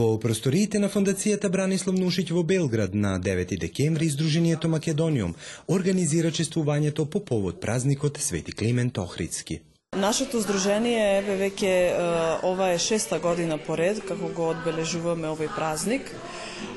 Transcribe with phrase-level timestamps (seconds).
[0.00, 5.34] Во просториите на фондацијата Бранислав Нушиќ во Белград на 9 декември Издруженијето Македониум
[5.74, 9.58] организира чествувањето по повод празникот Свети Климент Охридски.
[9.96, 11.72] Нашето здружение е веќе
[12.50, 16.08] ова е шеста година поред како го одбележуваме овој празник.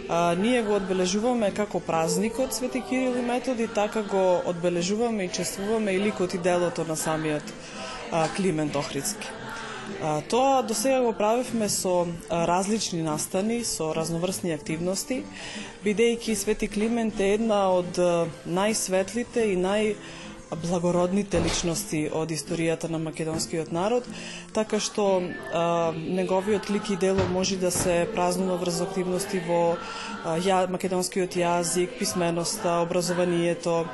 [0.09, 5.95] А, ние го одбележуваме како празникот Свети Кирил и Методи, така го одбележуваме и чествуваме
[5.95, 7.55] и ликот и делото на самиот
[8.11, 9.31] а, Климент Охридски.
[10.29, 15.23] Тоа до сега го правевме со различни настани, со разноврсни активности,
[15.85, 17.99] бидејќи Свети Климент е една од
[18.47, 19.95] најсветлите и нај
[20.55, 24.07] благородните личности од историјата на македонскиот народ,
[24.53, 30.37] така што а, неговиот лик и дело може да се празнува врз активности во а,
[30.37, 33.85] ја, македонскиот јазик, писменоста, образованието.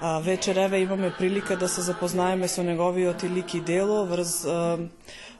[0.00, 4.78] А, вечереве имаме прилика да се запознаеме со неговиот лик и дело врз а,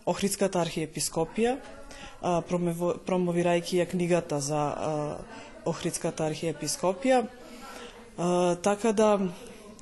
[0.06, 1.56] Охридската архиепископија,
[2.22, 4.60] промовирајќи ја книгата за
[5.66, 7.24] Охридската архиепископија.
[8.62, 9.18] Така да,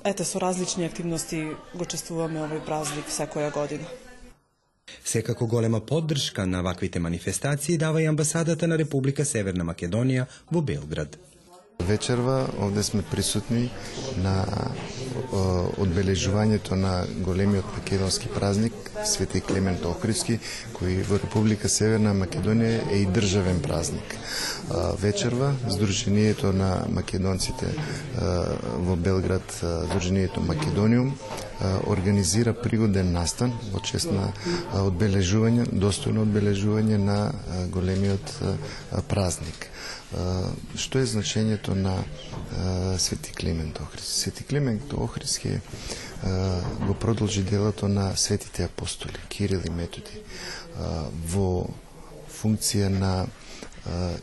[0.03, 1.43] ете, со различни активности
[1.75, 3.85] го чествуваме овој празник секоја година.
[5.03, 11.17] Секако голема поддршка на ваквите манифестации дава и амбасадата на Република Северна Македонија во Белград.
[11.79, 13.69] Вечерва овде сме присутни
[14.23, 14.45] на
[15.77, 18.73] одбележувањето на големиот македонски празник
[19.05, 20.39] Свети Клемент Охридски,
[20.73, 24.15] кој во Република Северна Македонија е и државен празник.
[25.01, 27.69] Вечерва Сдруженијето на македонците
[28.87, 31.13] во Белград, Сдруженијето Македониум,
[31.87, 34.31] организира пригоден настан во чест на
[34.81, 37.19] одбележување, достојно одбележување на
[37.71, 38.33] големиот
[39.07, 39.69] празник.
[40.75, 41.95] Што е значењето на
[42.99, 44.19] Свети Климент Охридски?
[44.19, 45.59] Свети Климент Охридски
[46.87, 50.21] го продолжи делото на светите апостоли, Кирил и Методи,
[51.31, 51.67] во
[52.35, 53.25] функција на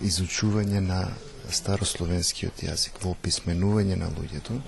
[0.02, 1.02] изучување на
[1.52, 4.60] старословенскиот јазик, во писменување на луѓето,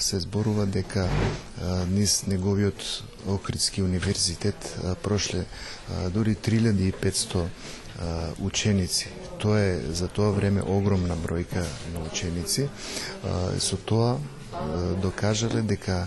[0.00, 1.08] се зборува дека
[1.90, 5.44] низ неговиот Охридски универзитет прошле
[6.10, 7.46] дури 3500
[8.40, 9.08] ученици.
[9.38, 11.62] Тоа е за тоа време огромна бројка
[11.94, 12.68] на ученици.
[13.58, 14.18] Со тоа
[15.02, 16.06] докажале дека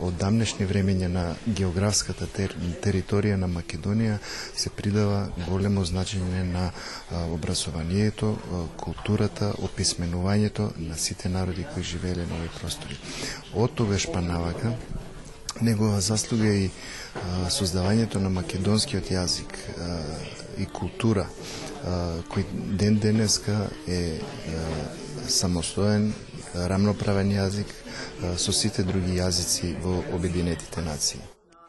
[0.00, 2.52] од дамнешни времења на географската тер,
[2.84, 4.18] територија на Македонија
[4.56, 6.70] се придава големо значење на
[7.32, 8.34] образованието,
[8.76, 12.98] културата, описменувањето на сите народи кои живееле на овој простори.
[13.54, 14.74] Од тогаш па навака
[15.60, 16.70] негова заслуга и
[17.48, 19.58] создавањето на македонскиот јазик
[20.58, 21.26] и култура
[22.28, 22.44] кој
[22.80, 24.20] ден денеска е
[25.28, 26.12] самостоен,
[26.54, 27.70] рамноправен јазик
[28.38, 31.20] со сите други јазици во Обединетите нации.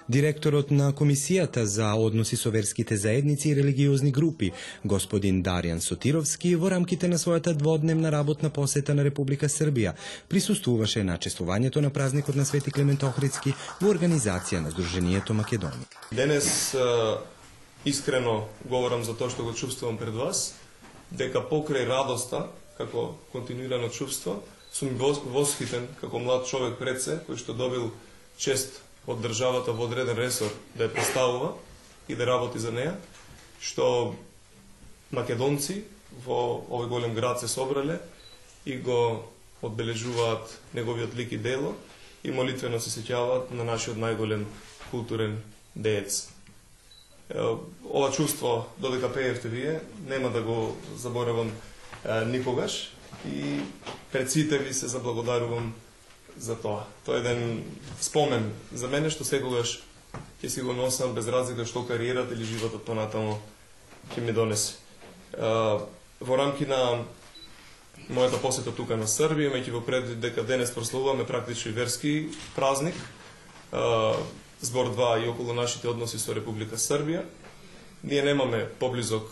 [0.07, 4.51] Директорот на Комисијата за односи со верските заедници и религиозни групи,
[4.84, 9.95] господин Даријан Сотировски, во рамките на својата дводневна работна посета на Република Србија,
[10.29, 15.90] присуствуваше на чествувањето на празникот на Свети Клемент Охридски во организација на Сдруженијето Македонија.
[16.12, 16.75] Денес
[17.85, 20.53] искрено говорам за тоа што го чувствувам пред вас,
[21.09, 22.45] дека покрај радоста,
[22.78, 24.44] како континуирано чувство,
[24.75, 27.91] сум восхитен како млад човек пред се, кој што добил
[28.38, 31.53] чест од државата во одреден ресор да ја представува
[32.12, 32.96] и да работи за неја,
[33.63, 34.16] што
[35.16, 35.84] македонци
[36.25, 38.02] во овој голем град се собрале
[38.66, 39.24] и го
[39.63, 41.75] одбележуваат неговиот лик и дело
[42.24, 44.44] и молитвено се сеќаваат на нашиот најголем
[44.92, 45.40] културен
[45.75, 46.28] деец.
[47.31, 51.52] Ова чувство, додека пеевте вие, нема да го заборавам
[52.28, 52.94] никогаш
[53.25, 53.59] и
[54.12, 55.73] пред сите ви се заблагодарувам
[56.38, 56.83] за тоа.
[57.06, 57.63] Тоа е еден
[58.01, 59.81] спомен за мене што секогаш
[60.44, 63.39] ќе си го носам без разлика што кариерата или животот понатаму
[64.15, 64.75] ќе ми донесе.
[65.35, 67.03] Во рамки на
[68.09, 72.95] мојата посета тука на Србија, имајќи во предвид дека денес прославуваме практично верски празник,
[74.61, 77.23] збор два и околу нашите односи со Република Србија,
[78.03, 79.31] ние немаме поблизок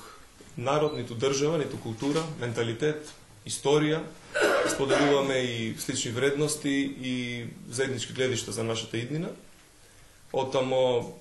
[0.57, 3.13] народ, ниту држава, ниту култура, менталитет,
[3.45, 4.01] историја,
[4.72, 9.30] споделуваме и слични вредности и заеднички гледишта за нашата иднина.
[10.34, 11.13] Отамо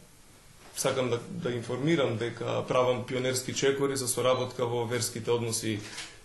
[0.77, 5.81] сакам да, да информирам дека правам пионерски чекори за соработка во верските односи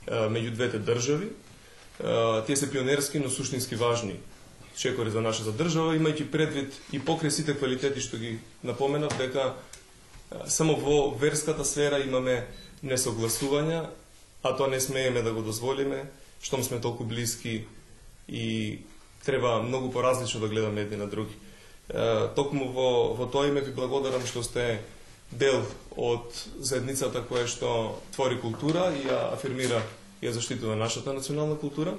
[0.08, 1.30] меѓу двете држави.
[2.46, 4.20] Тие се пионерски, но суштински важни
[4.78, 9.56] чекори за нашата држава, имајќи предвид и покрај сите квалитети што ги напоменав, дека
[10.48, 12.46] само во верската сфера имаме
[12.86, 13.90] несогласувања,
[14.50, 16.06] а тоа не смееме да го дозволиме,
[16.42, 17.66] штом сме толку блиски
[18.28, 18.80] и
[19.26, 21.36] треба многу поразлично да гледаме едни на други.
[22.36, 24.84] Токму во, во тоа име ви благодарам што сте
[25.32, 25.64] дел
[25.96, 29.82] од заедницата која што твори култура и ја афирмира
[30.22, 31.96] и ја заштитува нашата национална култура.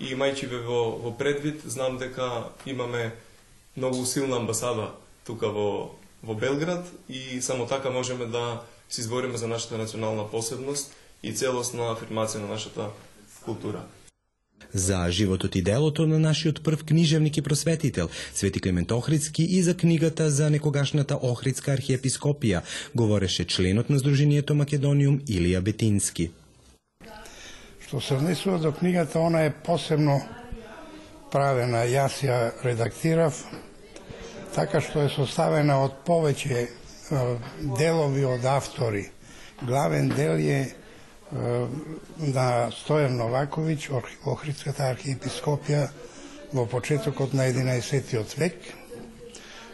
[0.00, 3.12] И имајќи ве во, во предвид, знам дека имаме
[3.76, 4.90] многу силна амбасада
[5.26, 10.94] тука во, во Белград и само така можеме да се избориме за нашата национална посебност
[11.22, 12.90] и целосна афирмација на нашата
[13.44, 13.84] култура.
[14.72, 19.76] За животот и делото на нашиот прв книжевник и просветител, Свети Климент Охридски и за
[19.76, 22.62] книгата за некогашната Охридска архиепископија,
[22.94, 26.30] говореше членот на Сдруженијето Македониум Илија Бетински.
[27.82, 30.20] Што се однесува до книгата, она е посебно
[31.32, 31.82] правена.
[31.90, 33.34] Јас ја редактирав,
[34.54, 36.68] така што е составена од повеќе
[37.78, 39.08] делови од автори.
[39.66, 40.79] Главен дел е
[41.30, 43.90] на Стојан Новаковиќ,
[44.26, 45.84] Охридската архиепископија
[46.52, 48.34] во почетокот на 11.
[48.38, 48.56] век,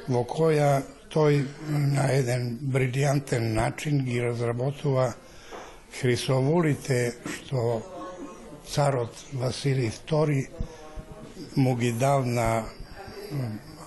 [0.08, 0.82] во која
[1.12, 1.44] тој
[1.96, 5.14] на еден брилијантен начин ги разработува
[6.00, 7.80] хрисоволите што
[8.68, 10.46] царот Василий II
[11.56, 12.66] му ги дал на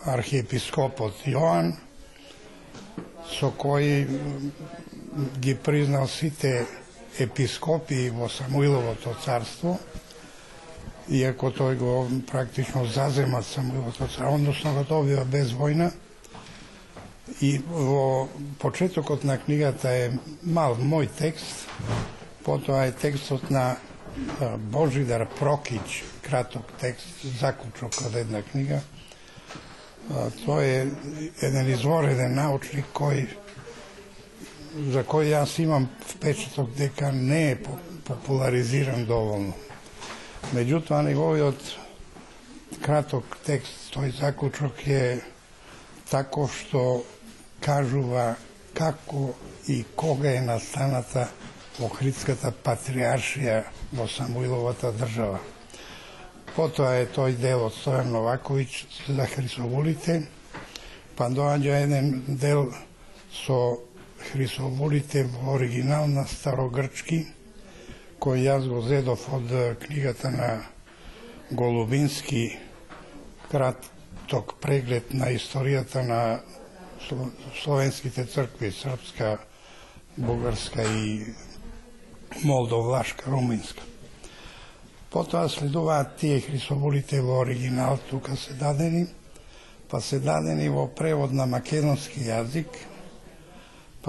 [0.06, 1.74] архиепископот Јоан,
[3.30, 4.08] со кој
[5.40, 6.66] ги признал сите
[7.20, 9.78] episkopijivo Samuilovo to carstvo,
[11.10, 15.92] iako to je go praktično zazemac Samuilovo to carstvo, odnosno ga dobiva bez vojna.
[17.42, 18.28] I vo
[18.60, 21.68] početokot na knjigata je mal moj tekst,
[22.46, 23.76] potom je tekstot na e,
[24.58, 28.82] Božidar Prokić, kratok tekst, zaključok od jedna knjiga.
[30.46, 30.92] To je
[31.42, 33.26] jedan izvoreden naučnik koji
[34.94, 37.58] за кој јас имам впечаток дека не е
[38.06, 39.54] популаризиран доволно.
[40.54, 41.62] Меѓутоа, неговиот
[42.82, 45.22] краток текст, тој заклучок е
[46.10, 47.04] тако што
[47.62, 48.36] кажува
[48.74, 49.34] како
[49.68, 51.28] и кога е настаната
[51.80, 53.62] Охридската патриаршија
[53.96, 55.40] во Самуиловата држава.
[56.56, 60.18] Потоа е тој дел од Стојан Новаковиќ за Хрисовулите,
[61.16, 62.68] па доаѓа еден дел
[63.32, 63.78] со
[64.20, 67.26] Хрисоволите во оригинал на старогрчки,
[68.20, 69.50] кој јас го зедов од
[69.80, 70.50] книгата на
[71.52, 72.58] Голубински,
[73.52, 76.42] краток преглед на историјата на
[77.64, 79.38] словенските цркви, српска,
[80.18, 81.34] бугарска и
[82.44, 83.84] молдовлашка, руминска.
[85.10, 89.08] Потоа следуваат тие Хрисоволите во оригинал, тука се дадени,
[89.90, 92.70] па се дадени во превод на македонски јазик,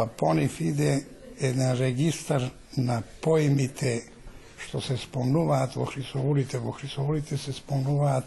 [0.00, 1.04] па понив иде
[1.40, 4.00] еден регистар на поимите
[4.60, 6.58] што се спомнуваат во Хрисовулите.
[6.58, 8.24] Во Хрисовулите се спомнуваат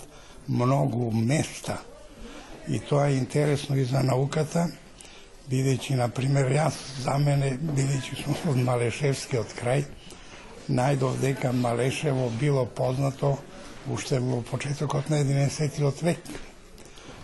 [0.48, 1.80] многу места.
[2.68, 4.68] И тоа е интересно и за науката,
[5.50, 9.86] бидејќи, на пример, јас за мене, бидејќи сум од Малешевскиот крај,
[10.70, 13.38] најдов дека Малешево било познато
[13.90, 16.22] уште во почетокот на 11 век,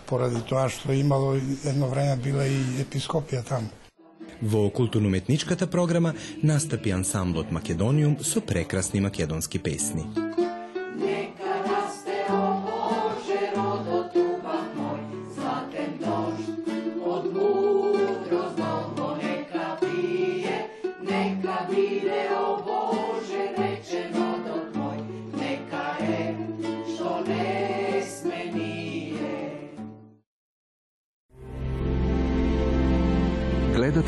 [0.06, 3.79] поради тоа што имало едно време била и епископија таму.
[4.40, 10.29] Во културно-уметничката програма настапи ансамблот Македониум со прекрасни македонски песни.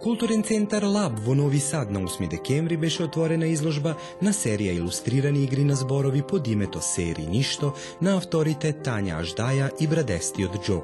[0.00, 5.44] Културен центар Лаб во Нови Сад на 8 декември беше отворена изложба на серија илустрирани
[5.44, 10.80] игри на зборови под името Сери Ништо на авторите Тања Аждаја и Брадестиот Џо.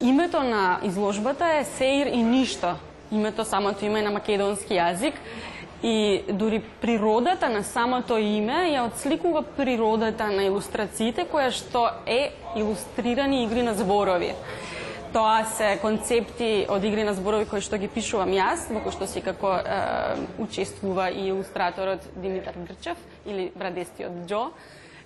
[0.00, 2.74] Името на изложбата е Сеир и Ништо.
[3.12, 5.14] Името самото име е на македонски јазик
[5.82, 13.44] и дури природата на самото име ја отсликува природата на илустрациите која што е илустрирани
[13.44, 14.34] игри на зборови
[15.12, 19.06] тоа се концепти од игри на зборови кои што ги пишувам јас, во кои што
[19.06, 19.80] си како е,
[20.40, 24.48] учествува и илустраторот Димитар Грчев или брадестиот Џо,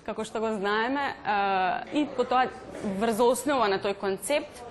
[0.07, 2.47] како што го знаеме, е, и по тоа
[3.01, 4.63] врз основа на тој концепт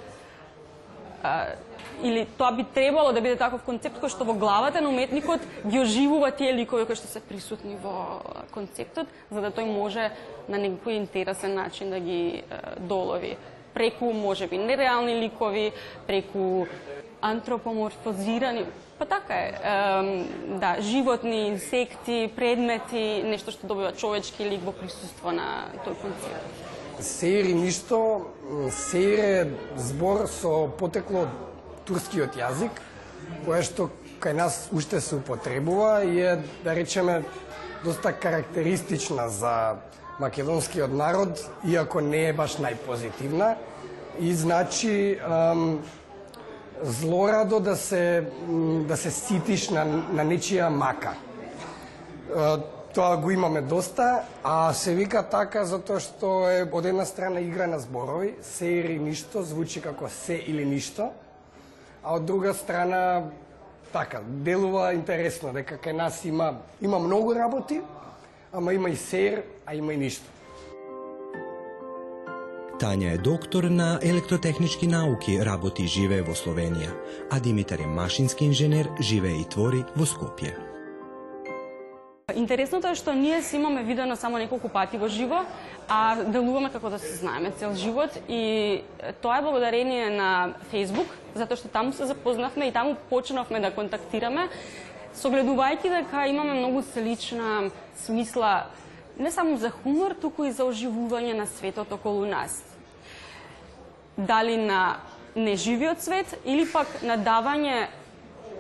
[1.24, 1.56] е,
[2.02, 5.80] или тоа би требало да биде таков концепт кој што во главата на уметникот ги
[5.80, 8.22] оживува тие ликови кои што се присутни во
[8.56, 10.10] концептот, за да тој може
[10.48, 13.36] на некој интересен начин да ги е, долови
[13.76, 15.72] преку можеби нереални ликови,
[16.06, 16.66] преку
[17.20, 18.64] антропоморфозирани,
[18.98, 20.28] па така е, ем,
[20.60, 26.64] да, животни, инсекти, предмети, нешто што добива човечки лик во присуство на тој концепт.
[27.04, 28.32] Сеир и ништо,
[28.72, 29.40] сеир е
[29.76, 31.34] збор со потекло од
[31.84, 32.80] турскиот јазик,
[33.44, 33.90] кое што
[34.24, 37.20] кај нас уште се употребува и е, да речеме,
[37.84, 39.76] доста карактеристична за
[40.18, 43.56] македонскиот народ, иако не е баш најпозитивна,
[44.20, 45.80] и значи ам,
[46.82, 48.28] злорадо да се
[48.88, 51.16] да се ситиш на, на нечија мака.
[52.36, 52.60] А,
[52.94, 57.66] тоа го имаме доста, а се вика така затоа што е од една страна игра
[57.66, 61.10] на зборови, се или ништо звучи како се или ништо,
[62.02, 63.28] а од друга страна
[63.92, 67.82] така, делува интересно дека кај нас има има многу работи,
[68.52, 70.24] ама има и сеир, а има и ништо.
[72.76, 76.92] Тања е доктор на електротехнички науки, работи и живее во Словенија,
[77.32, 80.52] а Димитар е машински инженер, живее и твори во Скопје.
[82.36, 85.40] Интересното е што ние си имаме видено само неколку пати во живо,
[85.88, 88.82] а делуваме како да се знаеме цел живот и
[89.22, 94.50] тоа е благодарение на Facebook, затоа што таму се запознавме и таму почнавме да контактираме
[95.16, 97.70] согледувајќи дека имаме многу слична
[98.04, 98.66] смисла
[99.18, 102.60] не само за хумор, туку и за оживување на светот околу нас.
[104.16, 104.98] Дали на
[105.36, 107.88] неживиот свет или пак на давање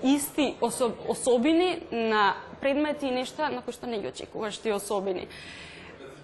[0.02, 5.28] исти особ, особини на предмети и нешта на кои што не ги очекуваш ти особини.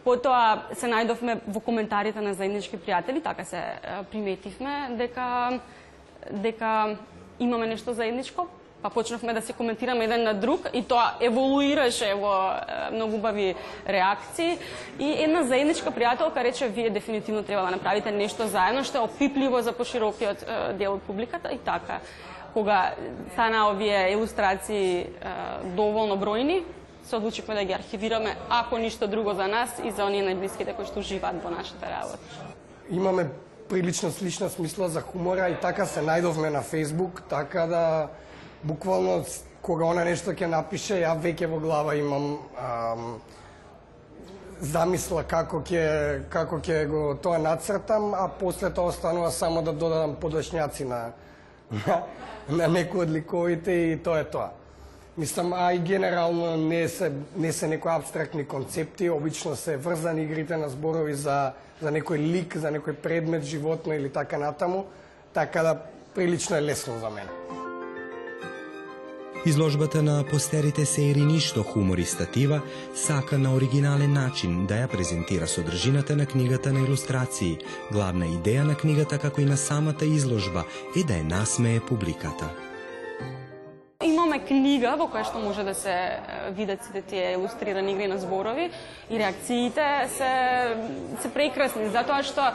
[0.05, 3.63] Потоа се најдовме во коментарите на заеднички пријатели, така се
[4.11, 5.61] приметивме дека
[6.31, 6.97] дека
[7.39, 8.47] имаме нешто заедничко,
[8.83, 12.59] па почнавме да се коментираме еден на друг и тоа еволуираше во
[12.93, 13.55] многу убави
[13.89, 14.59] реакции
[14.99, 19.63] и една заедничка пријателка рече вие дефинитивно треба да направите нешто заедно што е опипливо
[19.63, 20.45] за поширокиот
[20.79, 22.01] дел од публиката и така
[22.55, 22.95] кога
[23.33, 25.07] стана овие илустрации
[25.65, 26.63] доволно бројни
[27.05, 30.87] се одлучивме да ги архивираме ако ништо друго за нас и за оние најблиските кои
[30.87, 32.19] што живаат во нашата работа.
[32.91, 33.31] Имаме
[33.69, 38.09] прилично слична смисла за хумора и така се најдовме на Facebook, така да
[38.63, 39.25] буквално
[39.63, 43.21] кога она нешто ќе напише, ја веќе во глава имам ам,
[44.61, 50.17] замисла како ќе како ќе го тоа нацртам, а после тоа останува само да додадам
[50.21, 51.13] подошњаци на
[51.73, 52.03] на,
[52.49, 54.51] на некои од ликовите и тоа е тоа.
[55.17, 60.57] Мислам, а и генерално не се, не се некои абстрактни концепти, обично се врзани игрите
[60.57, 61.53] на зборови за,
[61.83, 64.87] за некој лик, за некој предмет, животно или така натаму,
[65.35, 65.77] така да
[66.15, 67.72] прилично е лесно за мене.
[69.47, 72.61] Изложбата на постерите се ери ништо хумор и статива
[72.95, 77.59] сака на оригинален начин да ја презентира содржината на книгата на илустрации.
[77.91, 80.63] Главна идеја на книгата како и на самата изложба
[80.95, 82.47] е да ја насмее публиката.
[84.05, 86.23] Имаме книга во која што може да се
[86.55, 88.71] видат сите тие илустрирани игри на зборови
[89.11, 90.31] и реакциите се
[91.19, 92.55] се прекрасни затоа што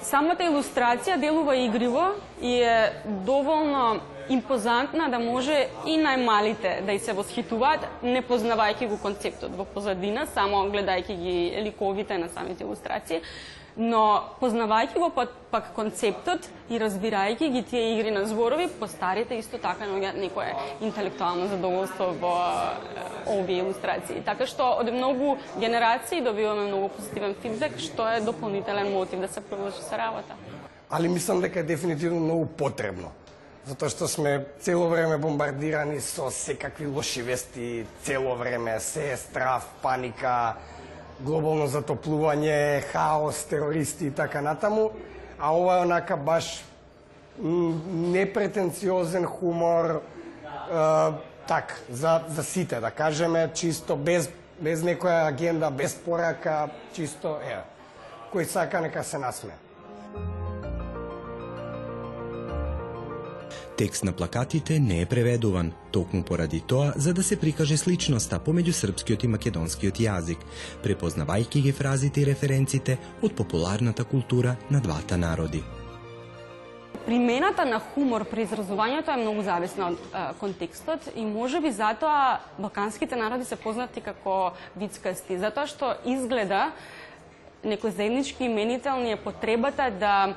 [0.00, 7.12] самата илустрација делува игриво и е доволно импозантна да може и најмалите да и се
[7.12, 13.20] восхитуваат, не познавајќи го концептот во позадина, само гледајќи ги ликовите на самите илустрации,
[13.76, 19.58] но познавајќи го пак, пак концептот и разбирајќи ги тие игри на зборови, постарите исто
[19.58, 22.34] така наоѓаат некое интелектуално задоволство во
[23.26, 24.22] овие илустрации.
[24.26, 29.40] Така што од многу генерации добиваме многу позитивен фидбек, што е дополнителен мотив да се
[29.40, 30.34] продолжи со работа.
[30.90, 33.12] Али мислам дека е дефинитивно многу потребно
[33.70, 39.68] затоа што сме цело време бомбардирани со секакви лоши вести, цело време се е страв,
[39.82, 40.56] паника,
[41.20, 44.90] глобално затоплување, хаос, терористи и така натаму,
[45.38, 46.64] а ова е онака баш
[47.38, 50.02] непретенциозен хумор, е,
[51.46, 57.62] так, за, за сите, да кажеме, чисто без, без некоја агенда, без порака, чисто, е,
[58.34, 59.69] кој сака нека се насме.
[63.80, 68.76] Текст на плакатите не е преведуван, токму поради тоа за да се прикаже сличноста помеѓу
[68.76, 70.44] српскиот и македонскиот јазик,
[70.84, 75.64] препознавајќи ги фразите и референците од популарната култура на двата народи.
[77.06, 82.38] примената на хумор при изразувањето е многу зависна од е, контекстот и може би затоа
[82.58, 86.70] балканските народи се познати како вицкасти, затоа што изгледа
[87.64, 90.34] некој заеднички именител ни е потребата да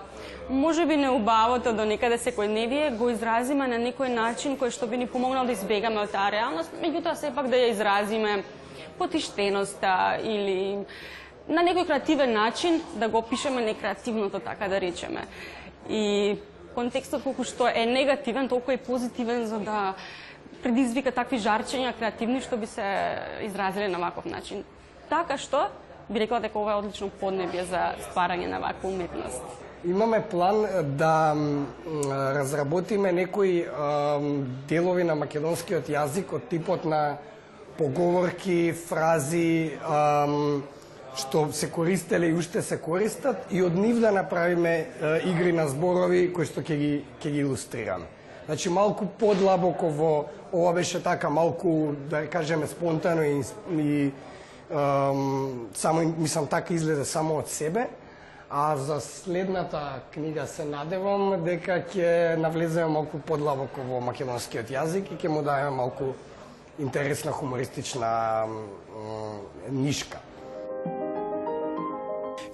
[0.50, 5.08] може би неубавото до некаде секојдневие го изразиме на некој начин кој што би ни
[5.08, 8.44] помогнал да избегаме од таа реалност, меѓутоа сепак да ја изразиме
[9.00, 10.84] потиштеноста или
[11.48, 15.28] на некој креативен начин да го опишеме некреативното, така да речеме.
[15.90, 16.36] И
[16.76, 19.94] контекстот колку што е негативен, толку е позитивен за да
[20.64, 22.84] предизвика такви жарчења креативни што би се
[23.48, 24.64] изразиле на ваков начин.
[25.10, 25.68] Така што
[26.10, 29.44] би рекла дека ова е одлично поднебје за стварање на ваква уметност.
[29.86, 30.66] Имаме план
[30.98, 31.36] да
[32.36, 33.66] разработиме некои
[34.70, 37.18] делови на македонскиот јазик од типот на
[37.78, 39.76] поговорки, фрази,
[41.20, 44.88] што се користеле и уште се користат и од нив да направиме
[45.26, 48.08] игри на зборови кои што ќе ги ќе ги илустрираме.
[48.46, 50.14] Значи малку подлабоко во
[50.54, 54.12] ова беше така малку да кажеме спонтано и, и
[55.74, 57.88] само мислам така изгледа само од себе,
[58.50, 65.18] а за следната книга се надевам дека ќе навлеземе малку подлабоко во македонскиот јазик и
[65.18, 66.14] ќе му дадеме малку
[66.80, 68.46] интересна хумористична
[69.72, 70.22] нишка.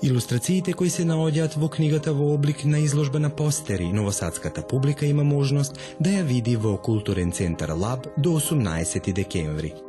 [0.04, 5.24] Илустрациите кои се наоѓаат во книгата во облик на изложба на постери, новосадската публика има
[5.24, 9.89] можност да ја види во Културен центар Лаб до 18 декември.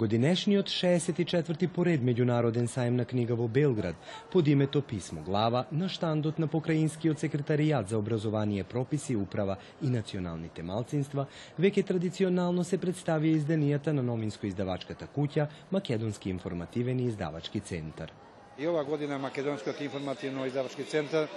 [0.00, 3.96] Овогодинешниот 64-ти поред меѓународен сајм на книга во Белград
[4.32, 10.62] под името Писмо глава на штандот на Покраинскиот секретаријат за образование, прописи, управа и националните
[10.62, 11.26] малцинства,
[11.60, 18.12] веќе традиционално се представија изданијата на новинско-издавачката куќа Македонски информативен и издавачки центар.
[18.58, 21.28] И ова година Македонскиот информативно издавачки центар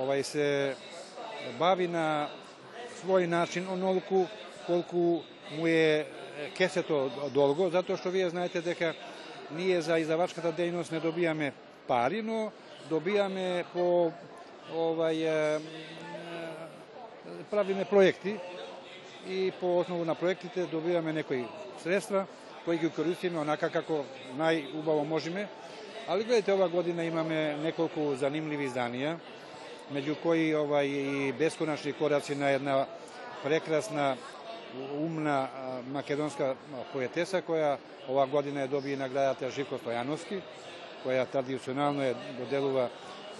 [0.00, 0.48] овај се
[1.58, 2.30] бави на
[3.04, 4.24] свој начин онолку
[4.66, 5.20] колку
[5.58, 6.06] му е
[6.56, 8.94] кесето долго, затоа што вие знаете дека
[9.50, 11.52] ние за издавачката дејност не добијаме
[11.86, 12.52] пари, но
[12.90, 14.12] добијаме по
[14.72, 15.60] овај
[17.50, 18.36] правиме проекти
[19.28, 21.44] и по основу на проектите добиваме некои
[21.82, 22.26] средства
[22.64, 24.04] кои ги користиме онака како
[24.38, 25.48] најубаво можеме.
[26.08, 29.16] Али гледате, ова година имаме неколку занимливи изданија,
[29.92, 32.86] меѓу кои ова и бесконечни кораци на една
[33.42, 34.16] прекрасна
[34.96, 35.48] умна
[35.92, 36.54] македонска
[36.92, 37.76] поетеса која
[38.08, 40.40] ова година е доби наградата Живко Стојановски,
[41.04, 42.88] која традиционално е доделува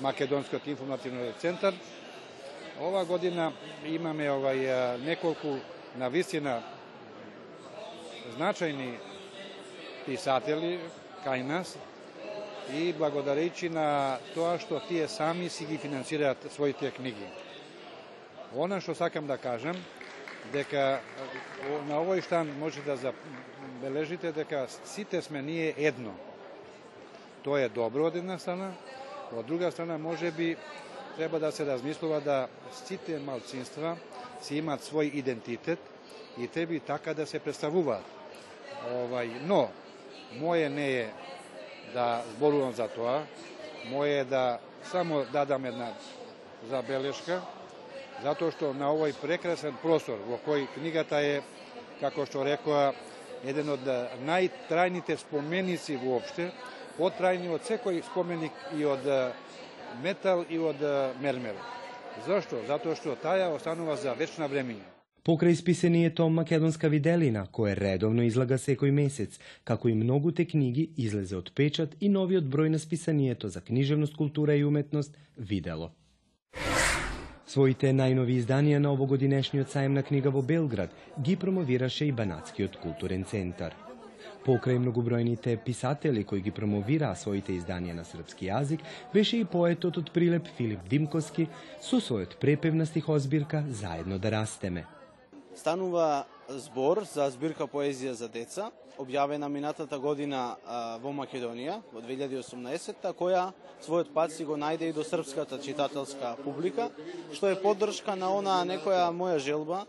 [0.00, 1.74] Македонскиот информативен центар.
[2.80, 3.52] Ова година
[3.84, 5.58] имаме овај неколку
[5.96, 6.62] на вистина
[8.36, 8.96] значајни
[10.06, 10.78] писатели
[11.24, 11.76] кај нас
[12.72, 17.26] и благодарејќи на тоа што тие сами си ги финансираат своите книги.
[18.54, 19.76] Она што сакам да кажам
[20.50, 21.00] дека
[21.86, 26.14] на овој штан може да забележите дека сите сме ние едно.
[27.42, 28.72] Тоа е добро од една страна,
[29.32, 30.56] од друга страна може би
[31.16, 33.96] треба да се размислува да сите малцинства
[34.42, 35.78] си имаат свој идентитет
[36.38, 38.04] и треба така да се представуваат.
[38.90, 39.70] Овај, но
[40.40, 41.10] моје не е
[41.94, 43.22] да зборувам за тоа,
[43.86, 45.92] моје е да само дадам една
[46.68, 47.42] забелешка
[48.22, 51.40] затоа што на овој прекрасен простор во кој книгата е,
[52.00, 52.92] како што рекоа,
[53.44, 53.88] еден од
[54.26, 56.50] најтрајните споменици воопште,
[56.98, 59.06] потрајни од секој споменик и од
[60.02, 60.82] метал и од
[61.20, 61.58] мермер.
[62.26, 62.60] Зошто?
[62.68, 64.92] Затоа што таја останува за вечна времења.
[65.22, 71.52] Покрај списанието Македонска виделина, кое редовно излага секој месец, како и многуте книги, излезе од
[71.54, 75.92] печат и новиот број на списанието за книжевност, култура и уметност Видело.
[77.52, 80.92] Своите најнови изданија на овогодинешниот сајм на книга во Белград
[81.26, 83.74] ги промовираше и Банатскиот културен центар.
[84.46, 88.80] Покрај многобројните писатели кои ги промовираа своите изданија на српски јазик,
[89.12, 91.44] беше и поетот од Прилеп Филип Димковски
[91.76, 94.86] со својот препевна стихозбирка Заедно да растеме.
[95.54, 100.56] Станува збор за збирка поезија за деца, објавена минатата година
[101.02, 103.50] во Македонија, во 2018 која
[103.82, 106.90] својот пат си го најде и до српската читателска публика,
[107.32, 109.84] што е поддршка на она некоја моја желба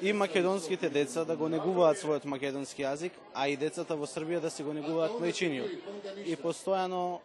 [0.00, 4.50] и македонските деца да го негуваат својот македонски јазик, а и децата во Србија да
[4.50, 6.24] се го негуваат мајчиниот.
[6.24, 7.20] И постојано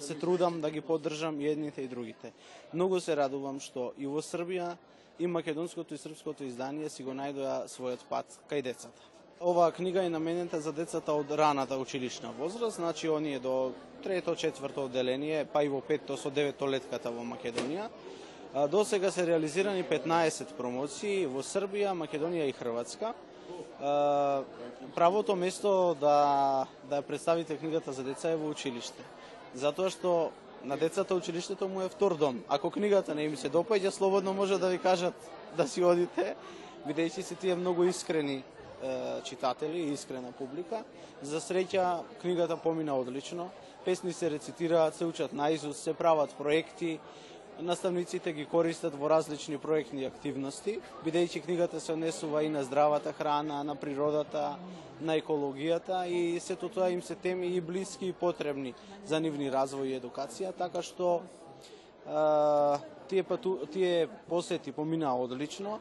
[0.00, 2.32] се трудам да ги поддржам и едните и другите.
[2.72, 4.76] Многу се радувам што и во Србија
[5.18, 9.02] и македонското и српското издание си го најдоа својот пат кај децата.
[9.40, 14.84] Оваа книга е наменета за децата од раната училишна возраст, значи оние до трето, четврто
[14.84, 17.88] одделение, па и во петто со деветто летката во Македонија.
[18.70, 23.12] До сега се реализирани 15 промоции во Србија, Македонија и Хрватска.
[24.94, 29.04] Правото место да да представите книгата за деца е во училиште.
[29.54, 30.30] Затоа што
[30.64, 32.42] на децата училиштето му е втор дом.
[32.48, 35.14] Ако книгата не им се допаѓа, слободно може да ви кажат
[35.56, 36.34] да си одите,
[36.88, 38.42] бидејќи се тие многу искрени
[38.82, 40.84] е, читатели и искрена публика.
[41.22, 43.50] За среќа книгата помина одлично.
[43.84, 46.98] Песни се рецитираат, се учат наизус, се прават проекти,
[47.60, 53.62] наставниците ги користат во различни проектни активности, бидејќи книгата се однесува и на здравата храна,
[53.64, 54.56] на природата,
[55.00, 58.74] на екологијата и сето тоа им се теми и блиски и потребни
[59.06, 61.20] за нивни развој и едукација, така што
[62.06, 65.80] а, тие, пату, тие посети поминаа одлично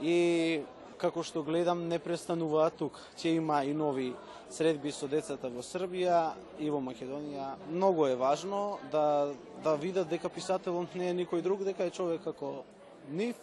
[0.00, 0.60] и
[1.00, 3.00] како што гледам не престануваат тук.
[3.16, 4.12] Ќе има и нови
[4.50, 7.54] средби со децата во Србија и во Македонија.
[7.70, 9.32] Многу е важно да
[9.64, 12.64] да видат дека писателот не е никој друг, дека е човек како
[13.10, 13.36] нив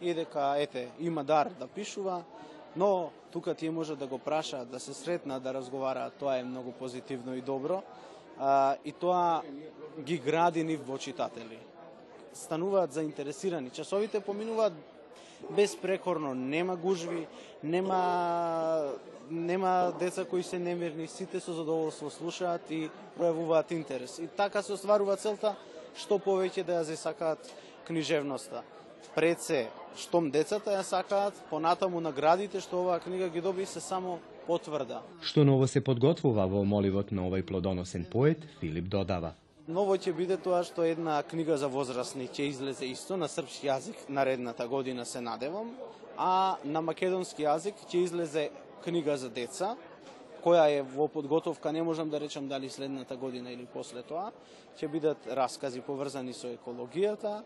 [0.00, 2.22] и дека ете има дар да пишува,
[2.76, 6.72] но тука тие може да го прашаат, да се сретнат, да разговараат, тоа е многу
[6.72, 7.82] позитивно и добро.
[8.38, 9.42] А, и тоа
[10.00, 11.58] ги гради нив во читатели.
[12.32, 13.70] Стануваат заинтересирани.
[13.70, 14.72] Часовите поминуваат
[15.50, 17.26] безпрекорно, нема гужви,
[17.62, 18.92] нема
[19.30, 24.18] нема деца кои се немирни, сите со задоволство слушаат и пројавуваат интерес.
[24.18, 25.54] И така се остварува целта
[25.94, 27.46] што повеќе да ја засакаат
[27.86, 28.62] книжевноста.
[29.14, 34.18] Пред се, штом децата ја сакаат, понатаму наградите што оваа книга ги доби се само
[34.46, 35.02] потврда.
[35.22, 39.34] Што ново се подготвува во моливот на овој плодоносен поет, Филип додава.
[39.70, 44.00] Ново ќе биде тоа што една книга за возрастни ќе излезе исто на српски јазик
[44.10, 45.70] наредната година се надевам,
[46.18, 48.48] а на македонски јазик ќе излезе
[48.82, 49.76] книга за деца,
[50.42, 54.32] која е во подготовка, не можам да речам дали следната година или после тоа,
[54.74, 57.44] ќе бидат раскази поврзани со екологијата,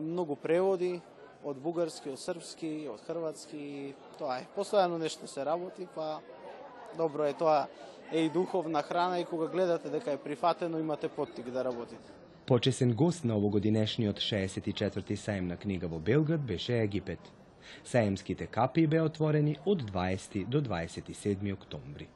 [0.00, 1.02] многу преводи
[1.44, 4.48] од бугарски, од српски, од хрватски, тоа е.
[4.56, 6.22] Постојано нешто се работи, па
[6.96, 7.66] добро е тоа
[8.14, 12.12] е и духовна храна и кога гледате дека е прифатено имате поттик да работите.
[12.46, 17.32] Почесен гост на овогодинешниот 64-ти саем на книга во Белград беше Египет.
[17.84, 22.08] Саемските капи беа отворени од 20 до 27 октомври.